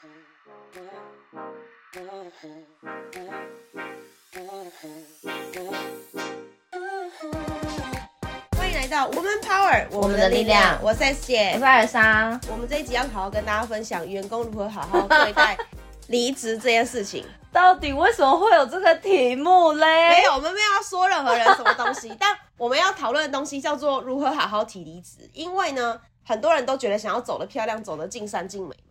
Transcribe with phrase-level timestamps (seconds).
[0.00, 0.08] 欢
[8.70, 11.64] 迎来到 Woman Power，我们的力量我是 S 姐我是。
[11.64, 15.58] 尔莎，我们这一集要好好跟大家分享员工如何好好对待
[16.06, 17.26] 离职这件事情。
[17.52, 20.10] 到底为什么会有这个题目嘞？
[20.10, 25.28] 没有，我们没有要说任何人什么东西， 但我们要讨论的东西叫做如何好好提离职。
[25.32, 28.87] 因为呢，很多人都觉得想要走得漂亮，走得尽善尽美嘛。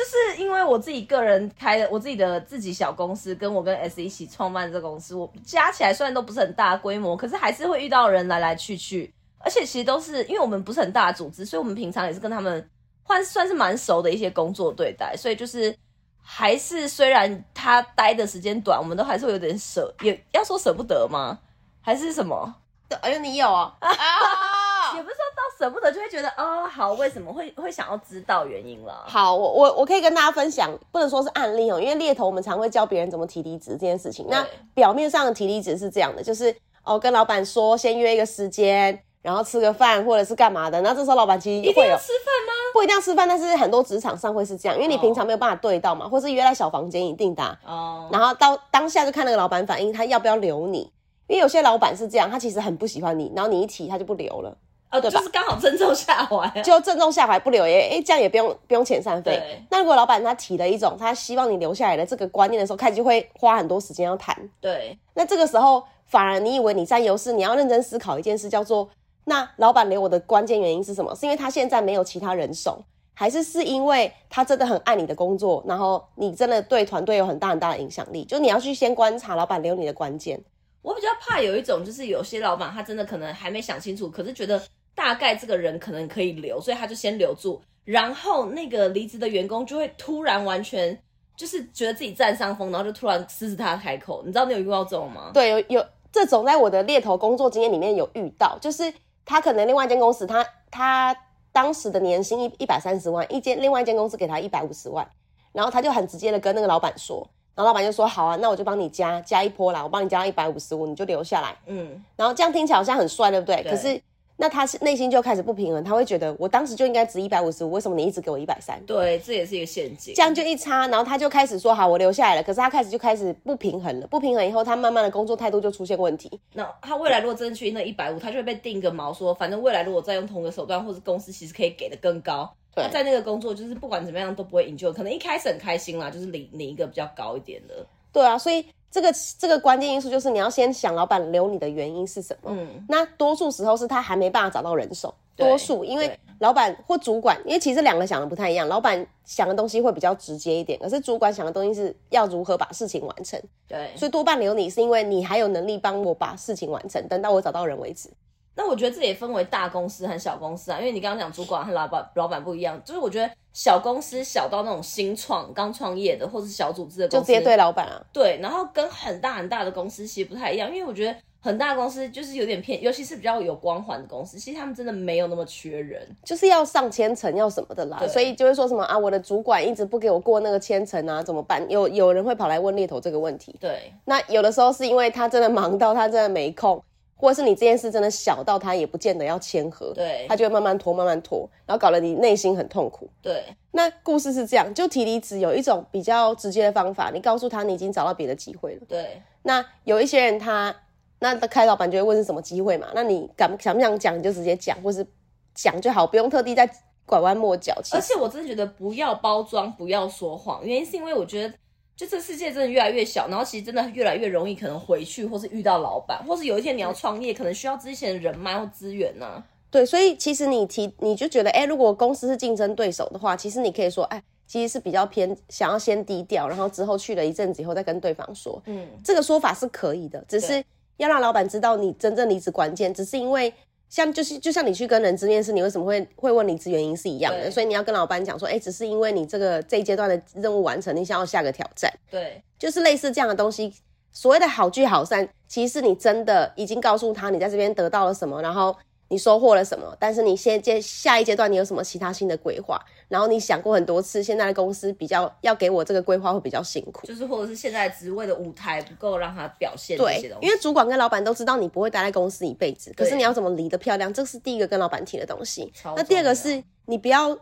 [0.00, 12.66] 就是因为我自己个人开的我自己的自己小公司，跟我跟 S 一起创办这个公司，我加起来虽然都不是很大规模，可是还是会遇到人来来去去，而且其实都是因为我们不是很大的组织，所以我们平常也是跟他们
[13.02, 15.76] 换算是蛮熟的一些工作对待，所以就是
[16.22, 21.38] 还是虽然他待的时间短，我们都还是会有点舍，也要说舍不得吗？
[21.82, 22.54] 还是什么？
[23.02, 23.86] 哎呦，你有哦，啊
[24.96, 25.29] 也不是说到
[25.60, 29.04] 舍不得，就会觉得哦，好，为什么会会想要知道原因了？
[29.06, 34.26] 好，我我我可以跟大家分享，不能说是案例哦，因为猎头我们常会教别人怎么提离职这件事情。
[34.30, 40.80] 那表面上的提离职是这样的，就是哦跟老板说先约一个时间，然后吃个饭或者是干嘛的。
[40.80, 42.52] 那这时候老板其实会有一定要吃饭吗？
[42.72, 50.90] 不一定要吃饭，但是很多职场上会是这样，因为你哦平常没有办法对到嘛，或是约在小房间一定的啊、哦，然后到当下就看那个老板反应，他要不要留你。
[51.26, 54.56] 因为有些老板是这样，他其实很不喜欢你，然后你一提他就不留了，
[54.90, 56.62] 哦，对吧就是刚好正中下怀啊。
[56.62, 59.62] 就正中下怀不留也，哎，这样也不用不用遣散费。
[59.70, 64.36] 那如果老板他提了一种他希望你留下来的这个观念的时候，开始就会花很多时间要谈。
[64.60, 68.88] 对，那这个时候反而你以为你占优势，你要认真思考一件事，叫做
[69.26, 71.14] 那老板留我的关键原因是什么？
[71.14, 72.82] 是因为他现在没有其他人手，
[73.14, 78.24] 还是是因为他真的很爱你的工作，然后你真的对团队有很大很大的影响力？
[78.24, 80.42] 就你要去先观察老板留你的关键。
[80.82, 84.60] 我比较怕有一种，就是有些老板他真的可能还没想清楚，可是觉得
[84.94, 90.98] 大概这个人可能可以留，所以他就先留住，然后那个离职的员工就会突然完全
[91.36, 94.22] 就是觉得自己占上风，然后就突然狮子他开口。
[94.26, 95.30] 你知道你有遇到这种吗？
[95.32, 98.92] 对，有有这种在我的猎头工作经验里面有遇到，就是
[99.24, 101.16] 他可能另外一间公司，他他
[101.52, 105.08] 当时的年薪一一百三十万，一间另外一间公司给他一百五十万，
[105.52, 111.56] 然后他就很直接的跟那个老板说，然后老板就说好啊，那我就帮你加加一波啦，我帮你加到一百五十五，你就留下来。
[111.66, 113.62] 嗯，然后这样听起来好像很帅，对不对？
[113.62, 114.00] 对可是
[114.40, 118.82] 那他是内心就开始不平衡，他会觉得我当时就应该值一百五十五，为什么你一直给我一百三？
[118.86, 120.14] 对，这也是一个陷阱。
[120.14, 122.42] 这样就一差，然后他就开始说好，我留下来了。
[122.42, 126.40] 可是他开始就开始不平衡了，不平衡以后，他慢慢的工作态度就出现问题。
[126.54, 132.50] 那他未来如果真的去那一百五，他就会被定个毛说，反正未来如果再用同一个手段，或者公司其实可以给的更高。
[132.74, 137.86] 对他在那个工作就是不管怎么样都不会 enjoy，可能一开始很开心啦，就是领领一个比较高一点的。
[138.10, 142.50] 对啊，所以这个这个关键因素就是你要先想老板留你的原因是什么。
[142.52, 153.90] 嗯，那多数时候是他还没办法找到人手，多数因为老板或主管，因为其实两个想的不太一样，老板想的东西会比较直接一点，可是主管想的东西是要如何把事情完成，对。
[153.96, 158.10] 所以多半留你是因为你还有能力帮我把事情完成，等到我找到人为止。
[158.54, 176.06] 那我觉得这也分为大公司和小公司啊，因为你刚刚讲主管和老板老板不一样，就是我觉得小公司小到那种新创刚创业的，或是小组织的公司，就直接对老板啊，对，然后跟很大很大的公司其实不太一样，因为我觉得很大公司就是有点偏，尤其是比较有光环的公司，其实他们真的没有那么缺人。
[176.22, 181.64] 就是要上千层要什么的啦，所以就会说什么啊，我的主管一直不给我过那个千层啊，怎么办？
[181.70, 186.82] 有有人会跑来问猎头这个问题，对那有的时候是因为他真的忙到他真的没空，
[187.20, 193.06] 或者是你这件事真的小到他也不见得要签合，对他就会慢慢拖慢慢拖，然后搞得你内心很痛苦。
[193.20, 198.80] 对那故事是这样，就提离职有一种比较直接的方法，你告诉他你已经找到别的机会了。
[198.88, 200.74] 对那有一些人他，
[201.18, 202.88] 那开老板就会问是什么机会嘛？
[202.94, 205.06] 那你敢想不想讲你就直接讲，或是
[205.54, 206.66] 讲就好，不用特地再
[207.04, 207.74] 拐弯抹角。
[207.92, 211.54] 而且我真的觉得不要包装，不要说谎，原因是因为我觉得。
[212.00, 230.64] 就这世界真的越来越小，然后其实真的越来越容易可能回去，或是遇到老板，或是有一天你要创业，可能需要之前的人脉或资源呢、对，所以其实你提你就觉得，哎，如果公司是竞争对手的话，其实你可以说，哎，其实是比较偏想要先低调，然后之后去了一阵子以后再跟对方说，嗯，这个说法是可以的，只是
[230.96, 233.52] 要让老板知道你真正离职关键，只是因为
[233.90, 243.74] 像就是就像你去跟人资面试，你为什么会会问离职原因是一样的，所以你要跟老板讲说，哎，只是因为你这个这一阶段的任务完成，你想要下个挑战，对就是类似这样的东西。
[244.12, 248.74] 所谓的好聚好散，其实是你真的已经告诉他你在这边得到了什么，然后
[249.10, 257.06] 你收获了什么，但是你现阶下一阶段你有什么其他新的规划，然后你想过很多次，现在的公司比较要给我这个规划会比较辛苦。
[257.08, 265.72] 就是或者是现在职位的舞台不够让他表现这些对东，西，因为主管跟老板都知道你不会待在公司一辈子，可是你要怎么离得漂亮，这是第一个跟老板提的东西。
[265.96, 267.36] 那第二个是你不要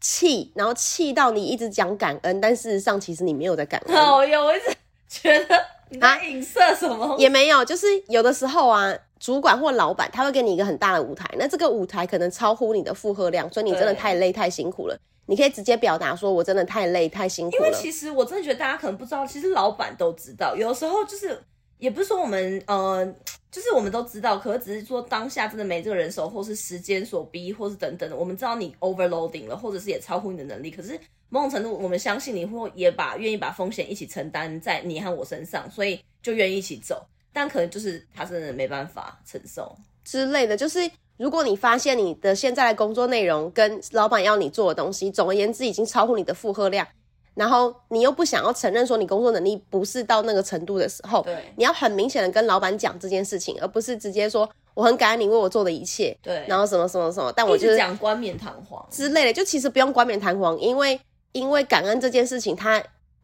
[0.00, 3.94] 气，然后气到你一直讲感恩，但事实上其实你没有在感 恩。
[3.94, 4.74] 好有，我一直
[5.08, 5.62] 觉得
[5.92, 7.16] 你啊在影射什么？
[7.18, 14.98] 也没有，就是有的时候啊，主管或老板他会给你一个很大的舞台，那这个舞台可能超乎你的负荷量，所以你真的太累太辛苦了。
[15.26, 17.66] 你可以直接表达说，我真的太累太辛苦了。
[17.66, 21.40] 因为其实我真的觉得大家可能不知道，其实老板都知道，有时候就是
[21.82, 23.04] 也不是说我们呃，
[23.50, 30.96] 就是我们都知道，可是只是说当下真的没这个人手，或是时间所逼，或是等等的，我们知道你 overloading 了，或者是也超乎你的能力，可是
[31.28, 37.04] 某种程度我们相信你会也把愿意把风险一起承担在你和我身上，所以就愿意一起走。
[37.32, 46.86] 但可能就是他真的没办法承受，之类的，就是如果你发现你的现在的工作内容跟老板要你做的东西，总而言之已经超乎你的负荷量，
[47.34, 51.52] 然后你又不想要承认说你工作能力不是到那个程度的时候，对。
[51.56, 61.00] 你要很明显的跟老板讲这件事情，而不是直接说我很感恩你为我做的一切，对，然后什么什么什么，但我就是讲冠冕堂皇，之类的，就其实不用冠冕堂皇，因为
[61.32, 62.82] 因为感恩这件事情，它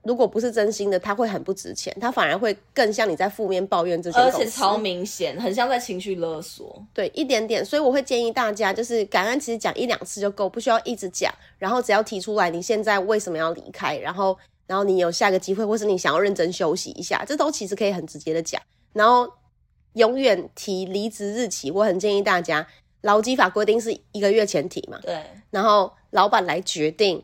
[0.09, 6.83] 如果不是真心的，它会很不值钱，它反而会更像你在负面抱怨这些而且超明显，很像在情绪勒索。
[6.95, 14.35] 对一点点，所以我会建议大家，就是感恩其实讲一两次就够，不需要一直讲，然后只要提出来你现在为什么要离开，然后
[14.67, 18.63] 然后你有下个机会，或是你想要认真休息一下，这都其实可以很直接的讲，
[18.95, 19.31] 然后
[19.93, 22.67] 永远提离职日期，我很建议大家，
[23.03, 27.23] 劳基法规定是一个月前提嘛，对，然后老板来决定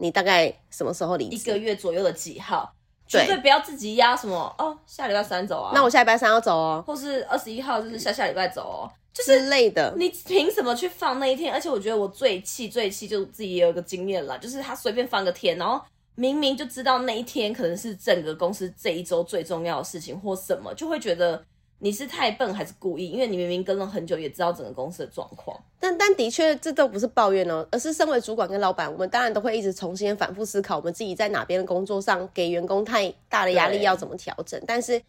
[0.00, 1.50] 你大概什么时候离一职。
[1.50, 2.72] 个月左右的几号，
[3.08, 9.92] 对绝对不要自己压什么哦，下礼拜三走啊，那我下礼拜三要走哦或是二十一号就是下下礼拜走哦，就是之类的。
[9.96, 11.52] 你凭什么去放那一天？
[11.52, 15.80] 而且我觉得我最气最气，就自己也有一个经验啦，就是他随便放个天，然后
[16.14, 21.44] 明明就知道那一天可能是整个公司这一周最重要的事情或什么，就会觉得
[21.82, 23.08] 你是太笨还是故意？
[23.08, 25.58] 因为你明明跟了很久，也知道整个公司的状况。
[25.80, 34.62] 但但的确，这都不是抱怨哦，而是身为主管跟老板，我们当然都会一直重新反复思考，我们自己在哪边的工作上给员工太大的压力要怎么调整。
[34.66, 35.00] 但是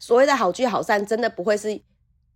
[0.00, 1.80] 所谓的好聚好散，真的不会是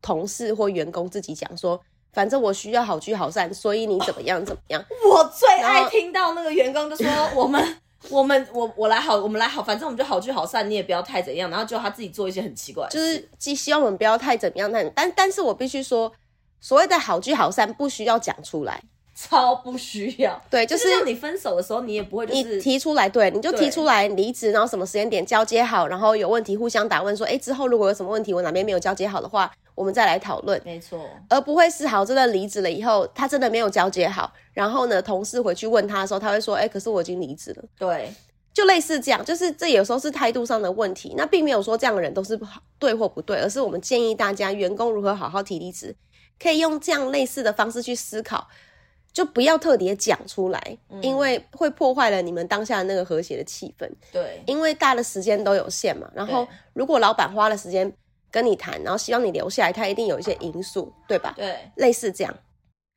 [0.01, 1.81] 同事或员工自己讲说，
[2.13, 4.85] 反正我需要好聚好散，所以你怎么样怎么样。
[5.13, 7.82] 我最爱听到那个员工就说 我们。
[8.11, 16.13] 我们我我来好，我们来好，反正我们就好聚好散，你也不要太怎样，然后就他自己做一些很奇怪，就是既希望我们不要太怎么样，但但但是我必须说，
[16.61, 18.83] 所谓的好聚好散不需要讲出来，
[19.15, 20.41] 超不需要。
[20.51, 38.13] 对，就就是你分手的时候，你也不会就你是提出来，对，你就提出来离职，然后什么时间点交接好，然后有问题互相打问说，哎，之后如果有什么问题，我哪边没有交接好的话，我们再来讨论，没错，而不会是好真的离职了以后，他真的没有交接好，然后呢，同事回去问他的时候，他会说，哎，可是我已经离职了，对，
[38.53, 45.97] 就类似这样，就是这有时候是态度上的问题，那并没有说这样的人都是不好对或不对，而是我们建议大家员工如何好好提离职，
[46.39, 48.49] 可以用这样类似的方式去思考。
[49.13, 53.87] 就不要特别讲出来，因为会破坏了你们当下的那个和谐的气氛。
[54.11, 57.93] 对，因为大的时间都有限嘛，然后如果老板花了时间
[58.33, 61.35] 跟你谈，然后希望你留下来，他一定有一些因素，对吧？
[61.37, 62.35] 对，类似这样。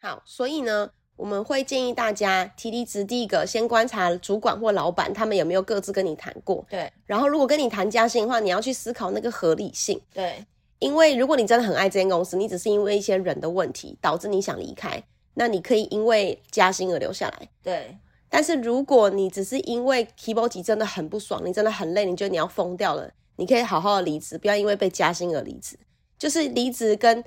[0.01, 10.01] 好，所以呢，我们会建议大家提离职，第一个先观察主管或老板他们有没有各自跟你谈过，对，然后如果跟你谈加薪的话，你要去思考那个合理性。
[10.13, 10.45] 对，
[10.79, 15.03] 因为如果你真的很爱这间公司，你只是因为一些人的问题导致你想离开，
[15.33, 17.49] 那你可以因为加薪而留下来。
[17.61, 17.97] 对，
[18.29, 25.77] 但是如果你只是因为 keyboard 级真的很不爽，你真的很累，你觉得你要疯掉了，你可以好好的离职，不要因为被加薪而离职。
[26.17, 27.23] 就是离职跟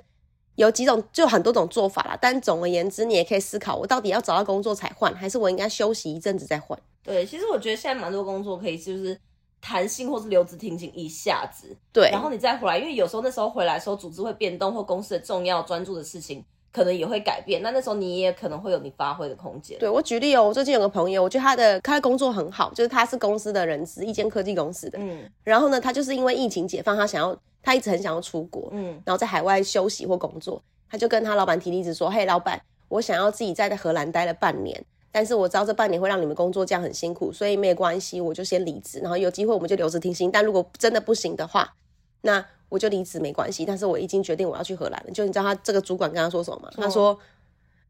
[0.55, 2.17] 有几种，就很多种做法啦。
[2.19, 6.77] 但总而言之，你也可以思考，我到底要找到工作才换，还是我应该休息一阵子再换？
[7.03, 9.17] 对，其实我觉得现在蛮多工作可以就是
[9.61, 19.77] 弹性或是留职停薪一下子，对，然后你再回来，因为有时候那时候回来的时候，组织会变动，或公司的重要专注的事情可能也会改变，那那时候你也可能会有你发挥的空间。
[19.79, 24.99] 对我举例哦，我最近有个朋友，我觉得他的他的工作很好，就是他是公司的人资，一间科技公司的。
[24.99, 34.79] 嗯然后呢，他就是因为疫情解放，他想要，他一直很想要出国，嗯，然后在海外休息或工作，他就跟他老板提离职说：“嘿，老板，我想要自己在荷兰待了半年，
[35.11, 40.31] 但是我知道这半年会让你们工作这样很辛苦，所以没有关系，我就先离职，然后有机会我们就留职停薪。
[40.31, 41.73] 但如果真的不行的话，
[42.21, 43.65] 那我就离职没关系。
[43.65, 45.11] 但是我已经决定我要去荷兰了。
[45.11, 46.69] 就你知道他这个主管跟他说什么吗？
[46.77, 47.19] 他说：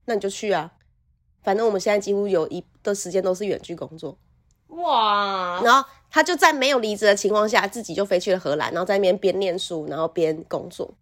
[0.06, 0.72] 那你就去啊，
[1.44, 4.18] 反正我们现在几乎有一的时间都是远距工作。
[4.68, 10.94] 哇，然后他就在没有离职的情况下，自己就飞去了荷兰，然后在那边边念书，然后边工作。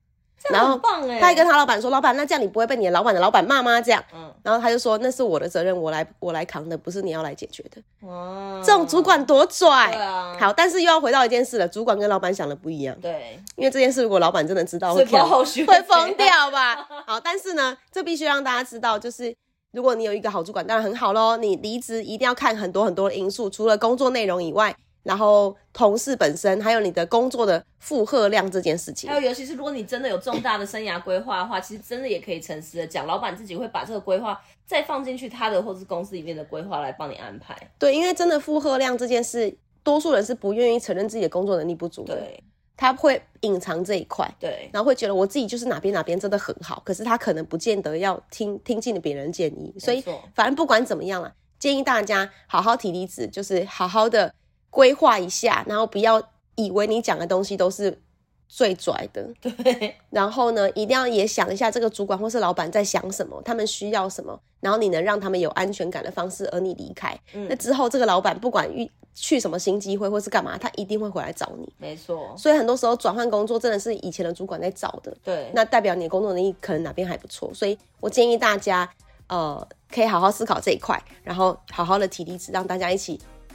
[0.49, 0.79] 然后
[1.19, 7.81] 他还跟他老板说：“老板，那这样你不会被你的老板的老板骂吗？”这样，嗯然后他就说：“那是我的责任，我来我来扛的，不是你要来解决的。
[8.07, 9.91] 哇，这种主管多拽。
[9.91, 15.43] 对啊，好，但是又要回到一件事了，主管跟老板想的不一样，对，因为这件事如果老板真的知道，会跳会
[15.83, 16.87] 疯掉吧？
[17.05, 19.35] 好，但是呢，这必须让大家知道，就是
[19.71, 21.35] 如果你有一个好主管，当然很好喽。
[21.35, 24.73] 你离职一定要看很多很多的因素，除了工作内容以外，
[25.07, 29.15] 然后同事本身，还有你的工作的负荷量这件事情还。
[29.15, 37.55] 有，尤其是如果你真的有重大的生涯规划的话，其实真的也可以诚实的讲，老板自己会把这个规划再放进去他的或是公司里面的规划来帮你安排。
[37.79, 42.43] 对，因为真的负荷量这件事，多数人是不愿意承认自己的工作能力不足的，对
[42.75, 44.29] 他会隐藏这一块。
[44.37, 50.03] 对然后会觉得我自己就是哪边哪边真的很好，可是他可能不见得要听听进别人建议，所以
[50.35, 54.33] 反正不管怎么样啦，建议大家好好提离职，就是好好的
[54.69, 56.21] 规划一下，然后不要
[56.55, 57.99] 以为你讲的东西都是
[58.47, 59.95] 最拽的， 对。
[60.09, 67.47] 然后呢，一定要也想一下这个主管或是老板在想什么，他们需要什么，然后你能让他们有安全感的方式，而你离开，嗯。
[67.49, 71.67] 那之后这个老板不管遇去什么新机会或是干嘛，他一定会回来找你。
[71.77, 75.51] 没错，所以很多时候转换工作真的是以前的主管在找的，对。
[75.55, 78.87] 那代表你的工作能力可能哪边还不错，所以我建议大家，
[79.27, 83.19] 呃，可以好好思考这一块，然后好好的提离职，让大家一起